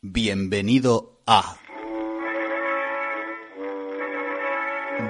Bienvenido 0.00 1.20
a 1.26 1.58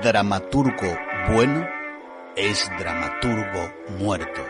Dramaturgo 0.02 0.98
bueno 1.30 1.64
es 2.34 2.69
dramaturgo 2.77 3.72
muerto. 4.00 4.45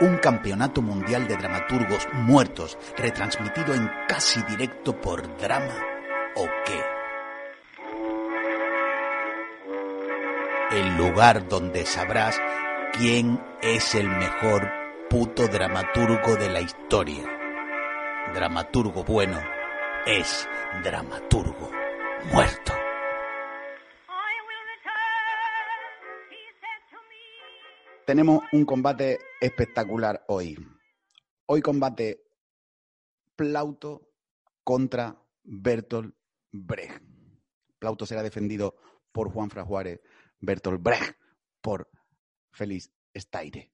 Un 0.00 0.16
campeonato 0.16 0.82
mundial 0.82 1.28
de 1.28 1.36
dramaturgos 1.36 2.08
muertos 2.14 2.76
retransmitido 2.96 3.74
en 3.74 3.88
casi 4.08 4.42
directo 4.42 5.00
por 5.00 5.22
Drama 5.38 5.76
o 6.34 6.48
qué. 6.66 6.80
El 10.76 10.96
lugar 10.96 11.48
donde 11.48 11.86
sabrás 11.86 12.40
quién 12.92 13.40
es 13.62 13.94
el 13.94 14.08
mejor 14.08 14.68
puto 15.08 15.46
dramaturgo 15.46 16.34
de 16.34 16.50
la 16.50 16.60
historia 16.60 17.33
dramaturgo 18.32 19.04
bueno 19.04 19.40
es 20.06 20.48
dramaturgo 20.82 21.70
muerto. 22.32 22.72
Tenemos 28.06 28.44
un 28.52 28.64
combate 28.64 29.18
espectacular 29.40 30.24
hoy. 30.28 30.56
Hoy 31.46 31.62
combate 31.62 32.22
Plauto 33.36 34.10
contra 34.62 35.22
Bertolt 35.42 36.14
Brecht. 36.52 37.02
Plauto 37.78 38.06
será 38.06 38.22
defendido 38.22 38.76
por 39.12 39.30
Juan 39.32 39.48
Juárez, 39.48 40.00
Bertolt 40.40 40.82
Brecht 40.82 41.16
por 41.60 41.88
Félix 42.52 42.90
Staire. 43.16 43.72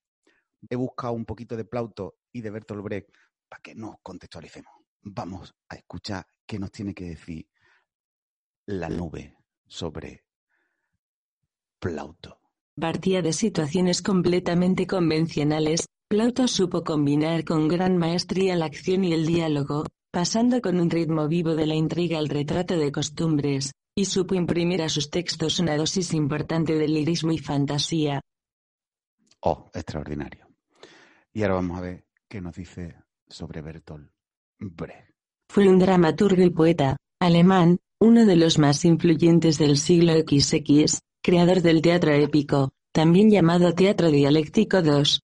He 0.69 0.77
buscado 0.77 1.13
un 1.15 1.25
poquito 1.25 1.57
de 1.57 1.65
Plauto 1.65 2.19
y 2.33 2.43
de 2.43 2.51
Bertolt 2.51 2.83
Brecht 2.83 3.11
para 3.51 3.61
que 3.61 3.75
nos 3.75 3.97
contextualicemos. 4.03 4.73
Vamos 5.03 5.55
a 5.69 5.75
escuchar 5.75 6.25
qué 6.47 6.59
nos 6.59 6.71
tiene 6.71 6.95
que 6.95 7.05
decir 7.05 7.49
la 8.67 8.89
nube 8.89 9.37
sobre 9.67 10.25
Plauto. 11.81 12.41
Partía 12.79 13.21
de 13.21 13.33
situaciones 13.33 14.03
completamente 14.03 14.87
convencionales, 14.87 15.87
Plauto 16.09 16.47
supo 16.49 16.85
combinar 16.85 17.45
con 17.45 17.69
gran 17.69 17.97
maestría 17.97 18.57
la 18.57 18.67
acción 18.67 19.05
y 19.05 19.13
el 19.13 19.27
diálogo, 19.27 19.85
pasando 20.13 20.61
con 20.61 20.79
un 20.79 20.91
ritmo 20.91 21.29
vivo 21.29 21.55
de 21.55 21.67
la 21.67 21.75
intriga 21.75 22.19
al 22.19 22.29
retrato 22.29 22.77
de 22.77 22.93
costumbres, 22.93 23.73
y 23.95 24.05
supo 24.05 24.35
imprimir 24.35 24.83
a 24.83 24.89
sus 24.89 25.11
textos 25.11 25.59
una 25.59 25.77
dosis 25.77 26.15
importante 26.15 26.75
de 26.75 26.89
lirismo 26.89 27.33
y 27.33 27.39
fantasía. 27.39 28.21
Oh, 29.41 29.71
extraordinario. 29.75 30.47
Y 31.33 31.43
ahora 31.43 31.55
vamos 31.55 31.79
a 31.79 31.83
ver 31.83 32.07
qué 32.29 32.41
nos 32.41 32.55
dice 32.55 32.97
sobre 33.31 33.63
Bertolt 33.63 34.11
Brecht. 34.59 35.11
Fue 35.49 35.69
un 35.69 35.79
dramaturgo 35.79 36.43
y 36.43 36.51
poeta 36.51 36.97
alemán, 37.21 37.79
uno 37.99 38.25
de 38.25 38.37
los 38.37 38.59
más 38.59 38.85
influyentes 38.85 39.59
del 39.59 39.77
siglo 39.79 40.15
XX, 40.15 41.01
creador 41.23 41.61
del 41.61 41.83
teatro 41.83 42.13
épico, 42.13 42.71
también 42.93 43.31
llamado 43.31 43.75
teatro 43.75 44.11
dialéctico 44.11 44.79
II. 44.79 45.19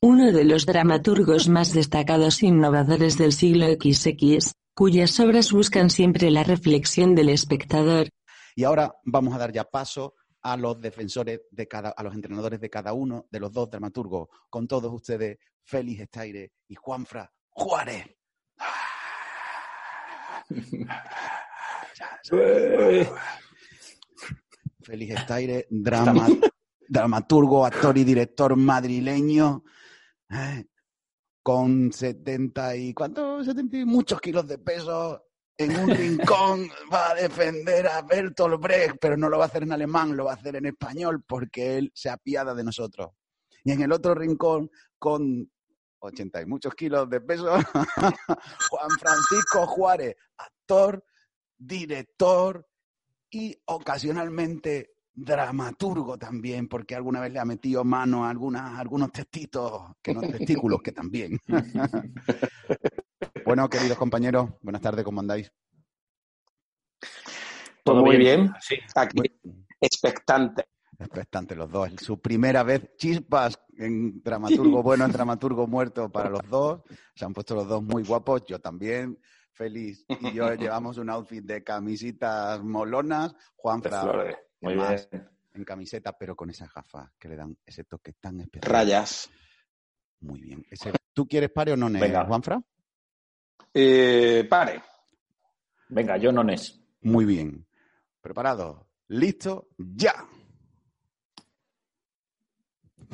Uno 0.00 0.32
de 0.32 0.44
los 0.44 0.66
dramaturgos 0.66 1.48
más 1.48 1.72
destacados 1.72 2.42
e 2.42 2.46
innovadores 2.46 3.18
del 3.18 3.32
siglo 3.32 3.66
XX, 3.66 4.52
cuyas 4.74 5.18
obras 5.20 5.52
buscan 5.52 5.90
siempre 5.90 6.30
la 6.30 6.44
reflexión 6.44 7.14
del 7.14 7.28
espectador. 7.28 8.08
Y 8.54 8.64
ahora 8.64 8.94
vamos 9.04 9.34
a 9.34 9.38
dar 9.38 9.52
ya 9.52 9.64
paso 9.64 10.14
a 10.42 10.56
los 10.56 10.80
defensores 10.80 11.42
de 11.50 11.68
cada, 11.68 11.90
a 11.90 12.02
los 12.02 12.14
entrenadores 12.14 12.60
de 12.60 12.68
cada 12.68 12.92
uno 12.92 13.26
de 13.30 13.40
los 13.40 13.52
dos 13.52 13.70
dramaturgos. 13.70 14.28
Con 14.50 14.66
todos 14.66 14.92
ustedes, 14.92 15.38
Félix 15.64 16.00
Estaire 16.00 16.52
y 16.68 16.74
Juanfra 16.74 17.32
Juárez. 17.52 18.06
Félix 24.82 25.14
Estaire, 25.14 25.66
drama, 25.70 26.28
dramaturgo, 26.88 27.64
actor 27.64 27.96
y 27.98 28.04
director 28.04 28.56
madrileño, 28.56 29.64
eh, 30.30 30.66
con 31.42 31.92
70 31.92 32.76
y 32.76 32.94
¿cuántos? 32.94 33.46
70 33.46 33.76
y 33.78 33.84
muchos 33.84 34.20
kilos 34.20 34.46
de 34.46 34.58
peso 34.58 35.24
en 35.56 35.76
un 35.76 35.90
rincón 35.90 36.68
va 36.92 37.10
a 37.10 37.14
defender 37.14 37.86
a 37.86 38.02
Bertolt 38.02 38.60
Brecht, 38.60 38.96
pero 39.00 39.16
no 39.16 39.28
lo 39.28 39.38
va 39.38 39.44
a 39.44 39.46
hacer 39.48 39.62
en 39.62 39.72
alemán, 39.72 40.16
lo 40.16 40.24
va 40.24 40.32
a 40.32 40.34
hacer 40.34 40.56
en 40.56 40.66
español 40.66 41.22
porque 41.26 41.78
él 41.78 41.92
se 41.94 42.10
apiada 42.10 42.54
de 42.54 42.64
nosotros. 42.64 43.10
Y 43.64 43.72
en 43.72 43.82
el 43.82 43.92
otro 43.92 44.14
rincón, 44.14 44.70
con 44.98 45.50
80 46.02 46.42
y 46.42 46.46
muchos 46.46 46.74
kilos 46.74 47.08
de 47.08 47.20
peso, 47.20 47.46
Juan 48.70 48.90
Francisco 48.98 49.66
Juárez, 49.66 50.16
actor, 50.36 51.04
director 51.56 52.66
y 53.30 53.56
ocasionalmente 53.66 54.94
dramaturgo 55.14 56.18
también, 56.18 56.68
porque 56.68 56.94
alguna 56.94 57.20
vez 57.20 57.32
le 57.32 57.38
ha 57.38 57.44
metido 57.44 57.84
mano 57.84 58.24
a 58.24 58.30
algunas, 58.30 58.78
algunos 58.78 59.12
testitos, 59.12 59.82
que 60.02 60.14
no 60.14 60.20
testículos, 60.22 60.80
que 60.82 60.92
también. 60.92 61.38
bueno, 63.46 63.68
queridos 63.68 63.98
compañeros, 63.98 64.50
buenas 64.62 64.82
tardes, 64.82 65.04
¿cómo 65.04 65.20
andáis? 65.20 65.52
Todo 67.84 68.04
muy 68.04 68.16
bien, 68.16 68.52
sí. 68.60 68.76
Aquí, 68.94 69.18
expectante. 69.80 70.64
Expectante 71.04 71.54
los 71.54 71.70
dos. 71.70 71.90
Su 71.98 72.20
primera 72.20 72.62
vez, 72.62 72.96
chispas 72.96 73.58
en 73.76 74.22
dramaturgo 74.22 74.82
bueno, 74.82 75.04
en 75.04 75.12
dramaturgo 75.12 75.66
muerto 75.66 76.10
para 76.10 76.30
los 76.30 76.48
dos. 76.48 76.82
Se 77.14 77.24
han 77.24 77.32
puesto 77.32 77.54
los 77.54 77.68
dos 77.68 77.82
muy 77.82 78.04
guapos, 78.04 78.44
yo 78.46 78.58
también. 78.58 79.18
Feliz 79.52 80.04
y 80.08 80.32
yo 80.32 80.54
llevamos 80.54 80.98
un 80.98 81.10
outfit 81.10 81.44
de 81.44 81.62
camisitas 81.62 82.62
molonas. 82.62 83.34
Juan 83.56 83.82
muy 84.60 84.74
bien. 84.74 85.28
En 85.54 85.64
camiseta, 85.64 86.16
pero 86.16 86.34
con 86.34 86.48
esas 86.48 86.72
gafas 86.72 87.10
que 87.18 87.28
le 87.28 87.36
dan 87.36 87.58
ese 87.66 87.84
toque 87.84 88.14
tan 88.14 88.40
especial. 88.40 88.72
Rayas. 88.72 89.30
Muy 90.20 90.40
bien. 90.40 90.64
¿Tú 91.12 91.26
quieres 91.26 91.50
pare 91.50 91.72
o 91.72 91.76
no, 91.76 91.90
Venga. 91.90 92.24
Juanfra? 92.24 92.62
Eh, 93.74 94.46
pare. 94.48 94.82
Venga, 95.88 96.16
yo 96.16 96.32
no 96.32 96.48
es. 96.50 96.80
Muy 97.02 97.24
bien. 97.24 97.66
¿Preparado? 98.20 98.88
¿Listo? 99.08 99.68
¡Ya! 99.76 100.14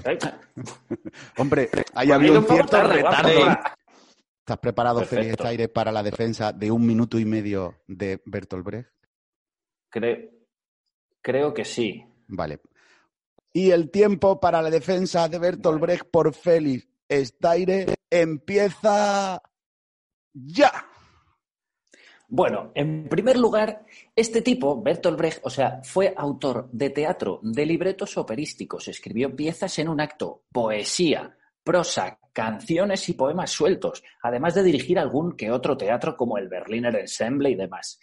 Hombre, 1.36 1.70
hay 1.94 2.10
habido 2.10 2.40
un 2.40 2.46
cierto 2.46 2.82
retardo. 2.82 3.58
¿Estás 4.40 4.58
preparado, 4.58 5.04
Félix 5.04 5.44
Aire, 5.44 5.68
para 5.68 5.92
la 5.92 6.02
defensa 6.02 6.52
de 6.52 6.70
un 6.70 6.86
minuto 6.86 7.18
y 7.18 7.24
medio 7.24 7.76
de 7.86 8.22
Bertolt 8.24 8.64
Brecht? 8.64 8.90
creo 11.20 11.52
que 11.52 11.64
sí. 11.64 12.04
Vale. 12.28 12.60
Y 13.52 13.70
el 13.70 13.90
tiempo 13.90 14.40
para 14.40 14.62
la 14.62 14.70
defensa 14.70 15.28
de 15.28 15.38
Bertolt 15.38 15.80
Brecht 15.80 16.06
por 16.10 16.32
Félix 16.34 16.86
Staire 17.10 17.94
empieza 18.10 19.42
ya. 20.32 20.86
Bueno, 22.30 22.72
en 22.74 23.08
primer 23.08 23.38
lugar, 23.38 23.86
este 24.14 24.42
tipo, 24.42 24.82
Bertolt 24.82 25.16
Brecht, 25.16 25.40
o 25.44 25.48
sea, 25.48 25.80
fue 25.82 26.12
autor 26.14 26.68
de 26.70 26.90
teatro, 26.90 27.40
de 27.42 27.64
libretos 27.64 28.18
operísticos, 28.18 28.86
escribió 28.86 29.34
piezas 29.34 29.78
en 29.78 29.88
un 29.88 29.98
acto, 29.98 30.42
poesía, 30.52 31.38
prosa, 31.64 32.18
canciones 32.34 33.08
y 33.08 33.14
poemas 33.14 33.50
sueltos, 33.50 34.04
además 34.22 34.54
de 34.54 34.62
dirigir 34.62 34.98
algún 34.98 35.36
que 35.36 35.50
otro 35.50 35.76
teatro 35.76 36.18
como 36.18 36.36
el 36.36 36.48
Berliner 36.48 36.96
Ensemble 36.96 37.48
y 37.48 37.54
demás. 37.54 37.98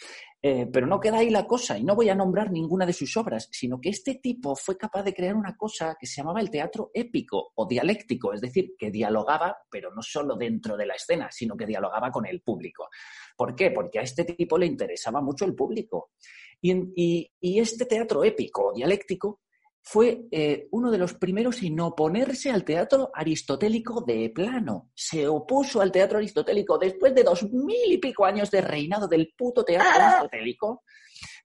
Eh, 0.47 0.67
pero 0.71 0.85
no 0.85 0.99
queda 0.99 1.17
ahí 1.17 1.31
la 1.31 1.47
cosa, 1.47 1.75
y 1.75 1.83
no 1.83 1.95
voy 1.95 2.07
a 2.09 2.13
nombrar 2.13 2.51
ninguna 2.51 2.85
de 2.85 2.93
sus 2.93 3.17
obras, 3.17 3.49
sino 3.51 3.81
que 3.81 3.89
este 3.89 4.19
tipo 4.21 4.55
fue 4.55 4.77
capaz 4.77 5.01
de 5.01 5.11
crear 5.11 5.33
una 5.33 5.57
cosa 5.57 5.97
que 5.99 6.05
se 6.05 6.21
llamaba 6.21 6.39
el 6.39 6.51
teatro 6.51 6.91
épico 6.93 7.51
o 7.55 7.65
dialéctico, 7.65 8.31
es 8.31 8.41
decir, 8.41 8.75
que 8.77 8.91
dialogaba, 8.91 9.57
pero 9.71 9.91
no 9.91 10.03
solo 10.03 10.35
dentro 10.35 10.77
de 10.77 10.85
la 10.85 10.93
escena, 10.93 11.29
sino 11.31 11.57
que 11.57 11.65
dialogaba 11.65 12.11
con 12.11 12.27
el 12.27 12.43
público. 12.43 12.89
¿Por 13.35 13.55
qué? 13.55 13.71
Porque 13.71 13.97
a 13.97 14.03
este 14.03 14.23
tipo 14.23 14.55
le 14.59 14.67
interesaba 14.67 15.19
mucho 15.19 15.45
el 15.45 15.55
público. 15.55 16.11
Y, 16.61 17.31
este 17.41 17.85
teatro 17.87 18.23
épico 18.23 18.67
o 18.67 18.73
dialéctico 18.73 19.41
fue 19.87 20.25
eh, 20.31 20.67
uno 20.71 20.89
de 20.89 20.97
los 20.97 21.13
primeros 21.13 21.61
en 21.61 21.79
oponerse 21.79 22.49
al 22.49 22.65
teatro 22.65 23.11
aristotélico 23.13 24.01
de 24.01 24.31
plano. 24.31 24.89
Se 24.95 25.27
opuso 25.27 25.79
al 25.79 25.91
teatro 25.91 26.17
aristotélico 26.17 26.79
después 26.79 27.13
de 27.13 27.23
dos 27.23 27.43
mil 27.51 27.93
y 27.93 27.99
pico 27.99 28.25
años 28.25 28.49
de 28.49 28.61
reinado 28.61 29.07
del 29.07 29.31
puto 29.37 29.63
teatro 29.63 29.87
aristotélico. 29.87 30.83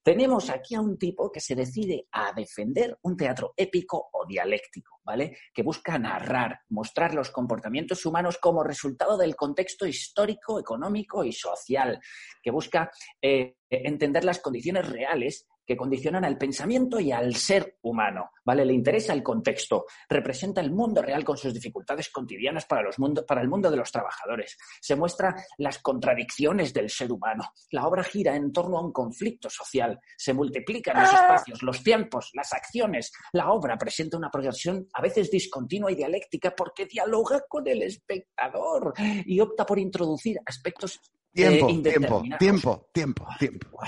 Tenemos 0.03 0.49
aquí 0.49 0.75
a 0.75 0.81
un 0.81 0.99
tipo 0.99 1.31
que 1.31 1.41
se 1.41 1.55
decide 1.55 2.07
a 2.13 2.33
defender 2.33 2.99
un 3.03 3.15
teatro 3.15 3.53
épico 3.55 4.09
o 4.11 4.25
dialéctico, 4.27 5.01
¿vale? 5.05 5.37
Que 5.53 5.63
busca 5.63 5.99
narrar, 5.99 6.61
mostrar 6.71 7.13
los 7.13 7.31
comportamientos 7.31 8.07
humanos 8.07 8.39
como 8.39 8.65
resultado 8.65 9.19
del 9.19 9.37
contexto 9.37 9.87
histórico, 9.87 10.59
económico 10.59 11.23
y 11.25 11.33
social, 11.33 12.01
que 12.43 12.51
busca 12.51 12.91
eh, 13.21 13.57
entender 13.69 14.25
las 14.25 14.41
condiciones 14.41 14.89
reales 14.89 15.47
que 15.67 15.77
condicionan 15.77 16.25
al 16.25 16.39
pensamiento 16.39 16.99
y 17.01 17.13
al 17.13 17.35
ser 17.37 17.79
humano, 17.83 18.31
¿vale? 18.45 18.65
Le 18.65 18.73
interesa 18.73 19.13
el 19.13 19.23
contexto, 19.23 19.87
representa 20.09 20.61
el 20.61 20.73
mundo 20.73 21.03
real 21.03 21.25
con 21.25 21.37
sus 21.37 21.55
dificultades 21.55 22.11
cotidianas 22.11 22.67
para, 22.67 22.83
los 22.83 22.97
para 23.27 23.41
el 23.41 23.49
mundo 23.49 23.71
de 23.71 23.77
los 23.77 23.93
trabajadores, 23.93 24.59
se 24.81 24.97
muestra 24.97 25.35
las 25.59 25.79
contradicciones 25.79 26.73
del 26.73 26.91
ser 26.91 27.13
humano, 27.13 27.53
la 27.71 27.87
obra 27.87 28.03
gira 28.03 28.35
en 28.35 28.53
torno 28.53 28.79
a 28.79 28.85
un 28.85 28.93
conflicto 28.93 29.49
social, 29.49 30.01
se 30.17 30.35
multiplican 30.35 31.01
los 31.01 31.13
ah. 31.13 31.23
espacios, 31.23 31.63
los 31.63 31.83
tiempos, 31.83 32.31
las 32.35 32.53
acciones, 32.53 33.13
la 33.33 33.51
obra 33.51 33.77
presenta 33.79 34.17
una 34.17 34.31
progresión 34.31 34.89
a 34.93 35.03
veces 35.03 35.31
discontinua 35.31 35.93
y 35.93 35.97
dialéctica 35.97 36.55
porque 36.55 36.87
dialoga 36.87 37.45
con 37.49 37.67
el 37.69 37.83
espectador 37.83 38.95
y 39.25 39.41
opta 39.41 39.65
por 39.65 39.79
introducir 39.79 40.39
aspectos 40.45 41.01
Tiempo, 41.33 41.69
eh, 41.69 41.83
tiempo, 41.83 42.23
tiempo, 42.39 42.91
tiempo, 42.93 43.27
tiempo, 43.39 43.79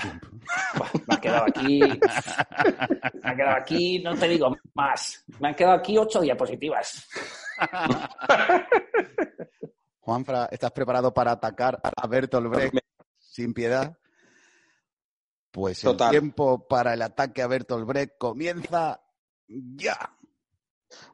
Me 1.07 1.15
ha 1.15 1.19
quedado 1.19 1.45
aquí. 1.45 1.79
Me 1.79 1.99
ha 3.29 3.35
quedado 3.35 3.57
aquí, 3.57 3.99
no 3.99 4.15
te 4.15 4.29
digo 4.29 4.55
más. 4.73 5.25
Me 5.39 5.49
han 5.49 5.55
quedado 5.55 5.75
aquí 5.75 5.97
ocho 5.97 6.21
diapositivas. 6.21 7.05
Juanfra, 9.99 10.47
¿estás 10.51 10.71
preparado 10.71 11.13
para 11.13 11.31
atacar 11.31 11.79
a 11.83 12.07
Bertolt 12.07 12.47
Brecht 12.49 12.77
sin 13.17 13.53
piedad? 13.53 13.97
Pues 15.51 15.83
el 15.83 15.97
tiempo 15.97 16.65
para 16.67 16.93
el 16.93 17.01
ataque 17.01 17.41
a 17.41 17.47
Bertolt 17.47 17.85
Brecht 17.85 18.17
comienza 18.17 19.01
ya. 19.47 20.17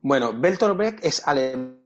Bueno, 0.02 0.34
Bertolt 0.34 0.78
Brecht 0.78 1.04
es 1.04 1.28
alemán, 1.28 1.79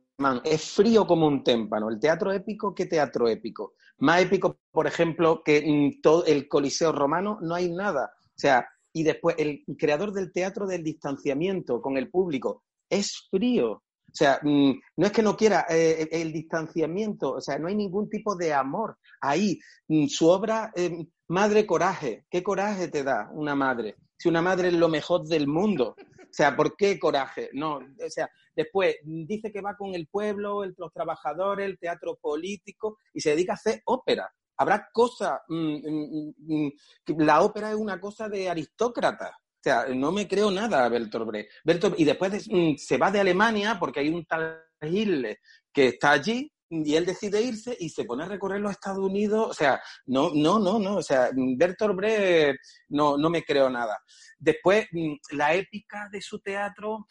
es 0.44 0.72
frío 0.72 1.06
como 1.06 1.28
un 1.28 1.44
témpano. 1.44 1.90
El 1.90 2.00
teatro 2.00 2.32
épico, 2.32 2.74
¿qué 2.74 2.86
teatro 2.86 3.28
épico? 3.28 3.74
Más 4.00 4.22
épico, 4.22 4.60
por 4.72 4.88
ejemplo, 4.88 5.42
que 5.44 5.92
todo 6.02 6.26
el 6.26 6.48
Coliseo 6.48 6.92
romano, 6.92 7.40
no 7.42 7.56
hay 7.56 7.72
nada. 7.72 8.12
O 8.22 8.40
sea, 8.40 8.68
y 8.92 9.04
después 9.04 9.36
el 9.40 9.64
creador 9.78 10.14
del 10.14 10.32
teatro 10.32 10.68
del 10.68 10.84
distanciamiento 10.84 11.82
con 11.82 11.98
el 11.98 12.10
público 12.10 12.64
es 12.90 13.28
frío. 13.30 13.72
O 14.14 14.16
sea, 14.16 14.40
mm, 14.44 14.74
no 14.98 15.06
es 15.08 15.12
que 15.12 15.24
no 15.24 15.36
quiera 15.36 15.66
eh, 15.68 16.08
el 16.12 16.32
distanciamiento, 16.32 17.32
o 17.32 17.42
sea, 17.42 17.58
no 17.58 17.68
hay 17.68 17.76
ningún 17.76 18.10
tipo 18.10 18.36
de 18.36 18.54
amor 18.54 18.98
ahí. 19.20 19.60
Mm, 19.88 20.06
su 20.06 20.30
obra, 20.30 20.72
eh, 20.76 21.08
Madre 21.30 21.66
Coraje, 21.66 22.26
¿qué 22.30 22.44
coraje 22.44 22.90
te 22.90 23.04
da 23.04 23.30
una 23.34 23.56
madre? 23.56 23.96
Si 24.16 24.30
una 24.30 24.44
madre 24.44 24.68
es 24.68 24.76
lo 24.76 24.88
mejor 24.88 25.24
del 25.28 25.48
mundo. 25.48 25.96
O 26.34 26.36
sea, 26.36 26.56
¿por 26.56 26.76
qué 26.76 26.98
coraje? 26.98 27.52
No, 27.54 27.76
o 27.76 28.10
sea, 28.10 28.28
después 28.56 28.96
dice 29.04 29.52
que 29.52 29.62
va 29.62 29.78
con 29.78 29.94
el 29.94 30.08
pueblo, 30.08 30.66
los 30.66 30.92
trabajadores, 30.92 31.68
el 31.68 31.78
teatro 31.78 32.18
político 32.20 32.98
y 33.14 33.22
se 33.22 33.30
dedica 33.30 33.52
a 33.52 33.56
hacer 33.56 33.84
ópera. 33.86 34.34
Habrá 34.58 34.90
cosas, 34.92 35.42
mm, 35.48 35.76
mm, 35.76 36.34
mm, 36.40 36.72
la 37.20 37.42
ópera 37.42 37.70
es 37.70 37.76
una 37.76 38.02
cosa 38.02 38.28
de 38.30 38.50
aristócrata. 38.50 39.30
O 39.30 39.64
sea, 39.64 39.86
no 39.94 40.12
me 40.12 40.28
creo 40.28 40.50
nada 40.50 40.86
a 40.86 40.90
Bertolt 40.90 41.28
Brecht. 41.28 42.00
y 42.00 42.04
después 42.04 42.50
se 42.78 42.98
va 42.98 43.12
de 43.12 43.20
Alemania 43.20 43.78
porque 43.80 44.00
hay 44.00 44.10
un 44.10 44.26
tal 44.26 44.60
Hitler 44.82 45.40
que 45.72 45.90
está 45.90 46.12
allí 46.12 46.52
y 46.86 46.96
él 46.96 47.06
decide 47.06 47.42
irse 47.42 47.76
y 47.80 47.90
se 47.90 48.06
pone 48.06 48.24
a 48.24 48.28
recorrer 48.28 48.62
los 48.62 48.72
Estados 48.72 49.00
Unidos. 49.00 49.48
O 49.50 49.54
sea, 49.54 49.82
no, 50.06 50.32
no, 50.34 50.60
no, 50.60 50.80
no. 50.80 50.96
O 50.96 51.04
sea, 51.04 51.30
Bertolt 51.34 51.96
Brecht 51.96 52.58
no, 52.90 53.18
no 53.18 53.30
me 53.30 53.44
creo 53.44 53.70
nada. 53.70 54.00
Después, 54.40 54.88
la 55.32 55.54
épica 55.54 56.10
de 56.12 56.22
su 56.22 56.40
teatro, 56.40 57.06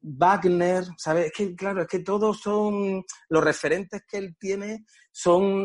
Wagner, 0.00 0.84
¿sabes? 0.96 1.26
Es 1.26 1.32
que, 1.32 1.54
claro, 1.54 1.82
es 1.82 1.88
que 1.88 2.00
todos 2.00 2.40
son, 2.40 3.04
los 3.28 3.44
referentes 3.44 4.02
que 4.08 4.18
él 4.18 4.36
tiene 4.38 4.84
son 5.10 5.64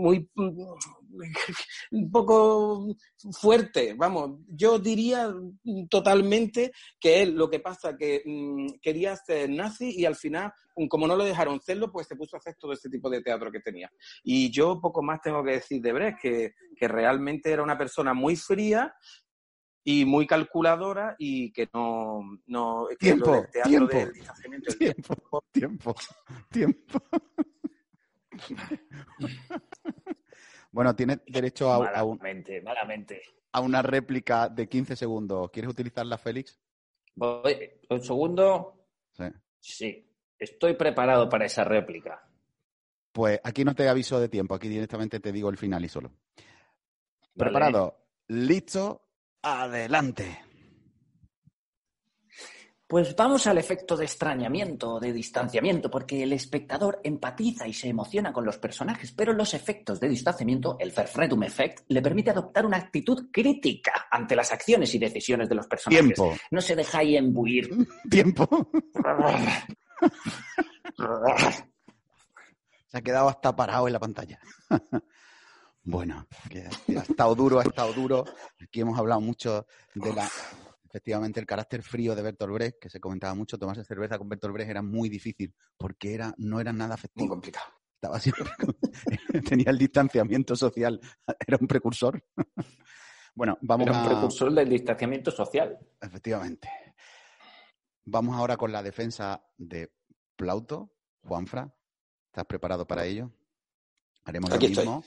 muy, 0.00 0.28
un 1.90 2.10
poco 2.10 2.86
fuertes, 3.38 3.96
vamos, 3.96 4.40
yo 4.48 4.78
diría 4.78 5.32
totalmente 5.90 6.72
que 6.98 7.22
él, 7.22 7.34
lo 7.34 7.50
que 7.50 7.60
pasa 7.60 7.96
que 7.96 8.22
mm, 8.24 8.80
quería 8.80 9.14
ser 9.16 9.50
nazi 9.50 9.90
y 9.94 10.06
al 10.06 10.16
final, 10.16 10.52
como 10.88 11.06
no 11.06 11.16
lo 11.16 11.24
dejaron 11.24 11.60
serlo, 11.60 11.92
pues 11.92 12.06
se 12.06 12.16
puso 12.16 12.36
a 12.36 12.38
hacer 12.38 12.56
todo 12.58 12.72
ese 12.72 12.88
tipo 12.88 13.10
de 13.10 13.22
teatro 13.22 13.52
que 13.52 13.60
tenía. 13.60 13.90
Y 14.22 14.50
yo 14.50 14.80
poco 14.80 15.02
más 15.02 15.20
tengo 15.20 15.44
que 15.44 15.52
decir 15.52 15.82
de 15.82 15.92
Brecht, 15.92 16.18
que, 16.20 16.54
que 16.74 16.88
realmente 16.88 17.50
era 17.50 17.62
una 17.62 17.76
persona 17.76 18.14
muy 18.14 18.36
fría, 18.36 18.94
y 19.84 20.04
muy 20.04 20.26
calculadora 20.26 21.14
y 21.18 21.52
que 21.52 21.68
no... 21.72 22.40
no 22.46 22.88
tiempo, 22.98 23.44
tiempo, 23.62 23.98
tiempo, 24.78 25.44
tiempo, 25.52 25.94
tiempo, 26.50 27.02
bueno, 30.72 30.96
tienes 30.96 31.20
derecho 31.26 31.70
a, 31.70 31.86
a, 31.88 32.00
a 33.52 33.60
una 33.60 33.82
réplica 33.82 34.48
de 34.48 34.68
15 34.68 34.96
segundos. 34.96 35.50
¿Quieres 35.52 35.70
utilizarla, 35.70 36.18
Félix? 36.18 36.58
Voy, 37.14 37.70
un 37.90 38.02
segundo. 38.02 38.88
Sí. 39.12 39.24
Sí, 39.60 40.10
estoy 40.38 40.74
preparado 40.74 41.28
para 41.28 41.46
esa 41.46 41.62
réplica. 41.64 42.28
Pues 43.12 43.40
aquí 43.44 43.64
no 43.64 43.74
te 43.74 43.88
aviso 43.88 44.18
de 44.18 44.28
tiempo, 44.28 44.54
aquí 44.54 44.68
directamente 44.68 45.20
te 45.20 45.30
digo 45.30 45.48
el 45.48 45.56
final 45.56 45.84
y 45.84 45.88
solo. 45.88 46.12
Preparado, 47.36 48.08
listo, 48.26 49.03
Adelante. 49.44 50.40
Pues 52.86 53.14
vamos 53.14 53.46
al 53.46 53.58
efecto 53.58 53.94
de 53.94 54.04
extrañamiento, 54.06 54.98
de 54.98 55.12
distanciamiento, 55.12 55.90
porque 55.90 56.22
el 56.22 56.32
espectador 56.32 57.00
empatiza 57.02 57.68
y 57.68 57.74
se 57.74 57.88
emociona 57.88 58.32
con 58.32 58.46
los 58.46 58.56
personajes, 58.56 59.12
pero 59.12 59.34
los 59.34 59.52
efectos 59.52 60.00
de 60.00 60.08
distanciamiento, 60.08 60.76
el 60.78 60.92
Verfredum 60.92 61.42
Effect, 61.42 61.80
le 61.88 62.00
permite 62.00 62.30
adoptar 62.30 62.64
una 62.64 62.78
actitud 62.78 63.30
crítica 63.30 64.06
ante 64.10 64.34
las 64.34 64.50
acciones 64.50 64.94
y 64.94 64.98
decisiones 64.98 65.48
de 65.48 65.54
los 65.56 65.66
personajes. 65.66 66.14
Tiempo. 66.14 66.34
No 66.50 66.60
se 66.62 66.76
deja 66.76 66.98
ahí 66.98 67.16
embuir. 67.16 67.68
Tiempo. 68.08 68.48
se 72.86 72.98
ha 72.98 73.02
quedado 73.02 73.28
hasta 73.28 73.54
parado 73.54 73.88
en 73.88 73.92
la 73.92 74.00
pantalla. 74.00 74.38
Bueno, 75.84 76.26
ha 76.96 77.02
estado 77.02 77.34
duro, 77.34 77.60
ha 77.60 77.62
estado 77.62 77.92
duro. 77.92 78.24
Aquí 78.58 78.80
hemos 78.80 78.98
hablado 78.98 79.20
mucho 79.20 79.66
de 79.94 80.14
la, 80.14 80.26
efectivamente, 80.84 81.40
el 81.40 81.46
carácter 81.46 81.82
frío 81.82 82.14
de 82.14 82.22
Bertolt 82.22 82.54
Brecht, 82.54 82.78
que 82.80 82.88
se 82.88 83.00
comentaba 83.00 83.34
mucho. 83.34 83.58
Tomarse 83.58 83.84
cerveza 83.84 84.16
con 84.16 84.28
Bertolt 84.28 84.54
Brecht 84.54 84.70
era 84.70 84.80
muy 84.80 85.10
difícil 85.10 85.54
porque 85.76 86.14
era, 86.14 86.34
no 86.38 86.58
era 86.58 86.72
nada 86.72 86.94
afectivo. 86.94 87.26
Muy 87.26 87.34
complicado. 87.34 87.66
Estaba 87.96 88.18
siempre, 88.18 88.44
tenía 89.48 89.70
el 89.70 89.78
distanciamiento 89.78 90.56
social, 90.56 91.00
era 91.46 91.58
un 91.60 91.66
precursor. 91.66 92.22
bueno, 93.34 93.58
vamos 93.60 93.86
era 93.86 93.98
un 93.98 94.06
precursor 94.06 94.52
del 94.54 94.68
distanciamiento 94.68 95.30
social. 95.30 95.78
Efectivamente. 96.00 96.68
Vamos 98.06 98.36
ahora 98.36 98.56
con 98.56 98.72
la 98.72 98.82
defensa 98.82 99.44
de 99.58 99.92
Plauto. 100.36 100.90
Juanfra, 101.22 101.74
¿estás 102.26 102.44
preparado 102.44 102.86
para 102.86 103.06
ello? 103.06 103.32
Haremos 104.24 104.50
lo 104.50 104.58
mismo. 104.58 105.04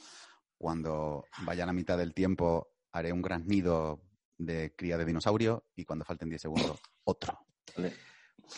Cuando 0.58 1.26
vaya 1.44 1.64
a 1.64 1.68
la 1.68 1.74
mitad 1.74 1.98
del 1.98 2.14
tiempo, 2.14 2.70
haré 2.92 3.12
un 3.12 3.22
gran 3.22 3.46
nido 3.46 4.02
de 4.38 4.74
cría 4.76 4.98
de 4.98 5.06
dinosaurio 5.06 5.66
y 5.76 5.86
cuando 5.86 6.06
falten 6.06 6.30
10 6.30 6.42
segundos, 6.42 6.80
otro. 7.04 7.40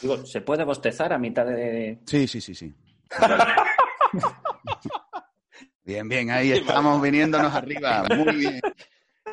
Digo, 0.02 0.26
¿se 0.26 0.42
puede 0.42 0.64
bostezar 0.64 1.14
a 1.14 1.18
mitad 1.18 1.46
de...? 1.46 2.00
Sí, 2.06 2.28
sí, 2.28 2.42
sí, 2.42 2.54
sí. 2.54 2.74
bien, 5.84 6.08
bien, 6.08 6.32
ahí 6.32 6.52
estamos 6.52 7.02
viniéndonos 7.02 7.54
arriba. 7.54 8.04
Muy 8.16 8.36
bien. 8.36 8.62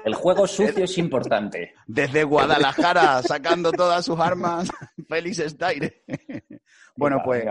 El 0.05 0.15
juego 0.15 0.47
sucio 0.47 0.85
es 0.85 0.99
importante. 0.99 1.75
Desde 1.87 2.25
Guadalajara, 2.25 3.23
sacando 3.23 3.73
todas 3.73 4.05
sus 4.05 4.19
armas, 4.21 4.71
Félix 5.09 5.39
Staire. 5.39 6.05
Bueno, 6.97 7.21
pues 7.25 7.45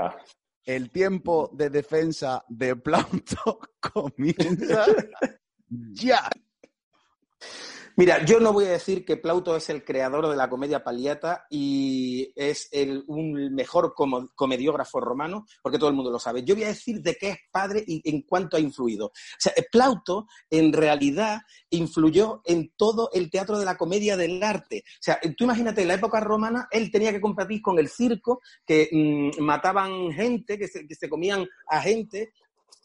el 0.66 0.90
tiempo 0.90 1.50
de 1.54 1.70
defensa 1.70 2.44
de 2.50 2.76
Plauto 2.76 3.60
comienza 3.80 4.86
ya. 5.70 6.30
Mira, 7.98 8.26
yo 8.26 8.42
no 8.42 8.52
voy 8.52 8.66
a 8.66 8.72
decir 8.72 9.06
que 9.06 9.16
Plauto 9.16 9.56
es 9.56 9.70
el 9.70 9.86
creador 9.86 10.28
de 10.28 10.36
la 10.36 10.50
comedia 10.50 10.84
paliata 10.84 11.46
y 11.50 12.30
es 12.36 12.68
el, 12.74 13.06
un 13.08 13.54
mejor 13.54 13.94
comediógrafo 14.36 15.00
romano, 15.00 15.46
porque 15.62 15.80
todo 15.80 15.90
el 15.90 15.96
mundo 15.96 16.12
lo 16.12 16.20
sabe. 16.20 16.44
Yo 16.44 16.56
voy 16.56 16.66
a 16.66 16.70
decir 16.70 17.02
de 17.02 17.16
qué 17.16 17.30
es 17.30 17.38
padre 17.50 17.86
y 17.88 18.02
en 18.10 18.24
cuánto 18.24 18.58
ha 18.58 18.60
influido. 18.60 19.08
O 19.08 19.40
sea, 19.40 19.54
Plauto 19.72 20.28
en 20.50 20.74
realidad 20.74 21.40
influyó 21.70 22.42
en 22.44 22.74
todo 22.76 23.10
el 23.14 23.30
teatro 23.30 23.58
de 23.58 23.66
la 23.66 23.78
comedia 23.78 24.18
del 24.18 24.44
arte. 24.44 24.84
O 24.86 25.02
sea, 25.02 25.18
tú 25.38 25.46
imagínate, 25.46 25.82
en 25.82 25.88
la 25.88 25.94
época 25.94 26.20
romana 26.20 26.68
él 26.72 26.92
tenía 26.92 27.14
que 27.14 27.22
competir 27.22 27.62
con 27.62 27.80
el 27.80 27.88
circo, 27.88 28.42
que 28.66 28.90
mmm, 28.92 29.42
mataban 29.42 30.12
gente, 30.12 30.60
que 30.60 30.68
se, 30.68 30.86
que 30.86 30.96
se, 30.96 31.10
comían 31.10 31.48
a 31.70 31.82
gente, 31.82 32.34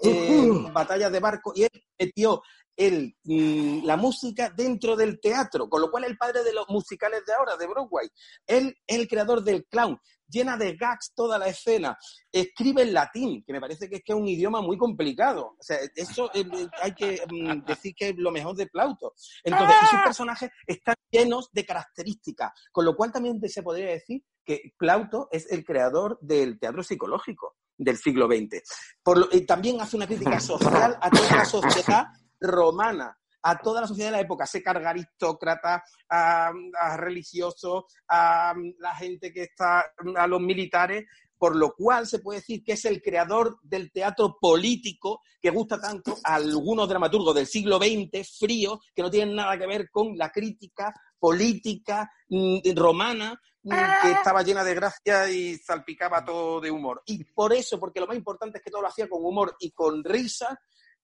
eh, 0.05 0.51
batallas 0.73 1.11
de 1.11 1.19
barco, 1.19 1.53
y 1.55 1.65
él 1.65 1.71
metió 1.99 2.43
el, 2.81 3.15
mm, 3.25 3.85
la 3.85 3.99
música 3.99 4.49
dentro 4.49 4.97
del 4.97 5.21
teatro, 5.21 5.69
con 5.69 5.83
lo 5.83 5.91
cual 5.91 6.05
el 6.05 6.17
padre 6.17 6.43
de 6.43 6.55
los 6.55 6.67
musicales 6.71 7.23
de 7.27 7.35
ahora, 7.35 7.57
de 7.59 7.67
Broadway. 7.67 8.09
Él 8.47 8.75
es 8.87 8.99
el 8.99 9.07
creador 9.07 9.45
del 9.45 9.67
clown, 9.67 10.01
llena 10.27 10.57
de 10.57 10.77
gags 10.77 11.13
toda 11.15 11.39
la 11.39 11.49
escena, 11.49 11.99
escribe 12.33 12.83
en 12.83 12.95
latín, 12.95 13.45
que 13.47 13.53
me 13.53 13.61
parece 13.61 13.87
que 13.87 13.97
es 13.97 14.03
que 14.03 14.13
es 14.13 14.19
un 14.19 14.27
idioma 14.27 14.63
muy 14.63 14.79
complicado. 14.79 15.57
O 15.59 15.63
sea, 15.63 15.77
eso 15.95 16.31
eh, 16.33 16.47
hay 16.81 16.95
que 16.95 17.21
mm, 17.31 17.67
decir 17.67 17.95
que 17.95 18.09
es 18.09 18.17
lo 18.17 18.31
mejor 18.31 18.57
de 18.57 18.67
Plauto. 18.67 19.13
Entonces, 19.45 19.77
y 19.83 19.87
sus 19.87 20.01
personajes 20.01 20.51
están 20.67 20.95
llenos 21.11 21.51
de 21.53 21.67
características, 21.67 22.53
con 22.73 22.87
lo 22.87 22.97
cual 22.97 23.13
también 23.13 23.39
se 23.47 23.63
podría 23.63 23.91
decir 23.91 24.23
que 24.43 24.73
Plauto 24.79 25.29
es 25.31 25.53
el 25.53 25.67
creador 25.67 26.19
del 26.23 26.59
teatro 26.59 26.83
psicológico 26.83 27.57
del 27.77 27.99
siglo 27.99 28.27
XX. 28.27 28.63
Por 29.03 29.19
lo, 29.19 29.29
y 29.31 29.45
también 29.45 29.83
hace 29.83 29.97
una 29.97 30.07
crítica 30.07 30.41
social 30.41 30.97
a 30.99 31.11
toda 31.11 31.37
la 31.37 31.45
sociedad 31.45 32.07
romana, 32.41 33.17
a 33.43 33.59
toda 33.59 33.81
la 33.81 33.87
sociedad 33.87 34.09
de 34.09 34.17
la 34.17 34.21
época, 34.21 34.47
se 34.47 34.63
carga 34.63 34.91
aristócratas, 34.91 35.83
a, 36.09 36.53
a 36.79 36.97
religiosos, 36.97 37.85
a 38.09 38.55
la 38.79 38.95
gente 38.97 39.33
que 39.33 39.45
está, 39.45 39.93
a 40.17 40.27
los 40.27 40.41
militares, 40.41 41.07
por 41.41 41.57
lo 41.57 41.73
cual 41.75 42.07
se 42.07 42.19
puede 42.19 42.41
decir 42.41 42.63
que 42.63 42.73
es 42.73 42.85
el 42.85 43.01
creador 43.01 43.59
del 43.63 43.91
teatro 43.91 44.37
político 44.39 45.23
que 45.41 45.49
gusta 45.49 45.81
tanto 45.81 46.19
a 46.23 46.35
algunos 46.35 46.87
dramaturgos 46.87 47.35
del 47.35 47.47
siglo 47.47 47.79
XX, 47.79 48.39
fríos, 48.39 48.79
que 48.95 49.01
no 49.01 49.11
tienen 49.11 49.35
nada 49.35 49.57
que 49.57 49.67
ver 49.67 49.91
con 49.91 50.19
la 50.19 50.31
crítica 50.31 50.93
política 51.19 52.11
mm, 52.29 52.59
romana 52.77 53.41
mm, 53.63 53.71
que 54.03 54.11
estaba 54.13 54.43
llena 54.43 54.63
de 54.63 54.75
gracia 54.75 55.31
y 55.31 55.57
salpicaba 55.57 56.23
todo 56.23 56.61
de 56.61 56.71
humor. 56.71 57.03
Y 57.07 57.25
por 57.25 57.55
eso, 57.55 57.81
porque 57.81 58.01
lo 58.01 58.07
más 58.07 58.19
importante 58.19 58.59
es 58.59 58.65
que 58.65 58.71
todo 58.71 58.83
lo 58.83 58.89
hacía 58.89 59.09
con 59.09 59.25
humor 59.25 59.57
y 59.61 59.71
con 59.71 60.05
risa, 60.05 60.61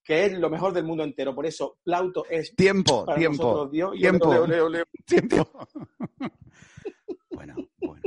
que 0.06 0.24
es 0.26 0.32
lo 0.38 0.48
mejor 0.48 0.72
del 0.72 0.84
mundo 0.84 1.02
entero. 1.02 1.34
Por 1.34 1.46
eso, 1.46 1.78
Plauto 1.82 2.24
es 2.30 2.54
tiempo, 2.54 3.04
tiempo, 3.16 3.66
Dios, 3.66 3.92
tiempo, 3.98 4.32
leo, 4.32 4.46
leo, 4.46 4.68
leo. 4.68 4.84
tiempo. 5.04 5.50
bueno, 7.30 7.56
bueno. 7.80 8.02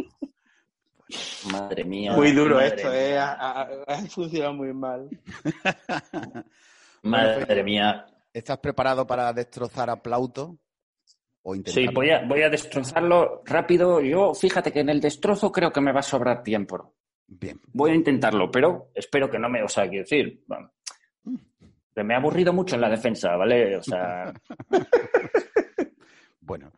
Madre 1.51 1.83
mía. 1.83 2.13
Muy 2.13 2.31
duro 2.31 2.55
madre 2.55 2.67
esto, 2.75 2.89
mía. 2.89 2.99
eh. 3.09 3.17
Ha, 3.17 3.31
ha- 3.61 3.69
ha 3.87 3.97
funcionado 4.07 4.53
muy 4.53 4.73
mal. 4.73 5.09
Madre 7.03 7.63
mía. 7.63 8.05
¿Estás 8.33 8.59
preparado 8.59 9.05
para 9.07 9.31
destrozar 9.33 9.89
a 9.89 10.01
Plauto? 10.01 10.57
O 11.41 11.55
Sí, 11.65 11.87
voy 11.93 12.11
a, 12.11 12.23
voy 12.25 12.41
a 12.43 12.49
destrozarlo 12.49 13.41
rápido. 13.45 14.01
Yo, 14.01 14.33
fíjate 14.33 14.71
que 14.71 14.81
en 14.81 14.89
el 14.89 14.99
destrozo 15.01 15.51
creo 15.51 15.71
que 15.71 15.81
me 15.81 15.91
va 15.91 16.01
a 16.01 16.03
sobrar 16.03 16.43
tiempo. 16.43 16.95
Bien. 17.25 17.59
Voy 17.73 17.91
a 17.91 17.95
intentarlo, 17.95 18.51
pero 18.51 18.89
espero 18.93 19.29
que 19.29 19.39
no 19.39 19.49
me, 19.49 19.63
o 19.63 19.67
sea, 19.67 19.87
quiero 19.87 20.03
decir, 20.03 20.43
bueno, 20.47 20.71
que 21.99 22.03
me 22.05 22.13
ha 22.13 22.17
aburrido 22.17 22.53
mucho 22.53 22.75
en 22.75 22.81
la 22.81 22.89
defensa, 22.89 23.35
¿vale? 23.35 23.75
O 23.77 23.83
sea, 23.83 24.33
Bueno, 26.41 26.71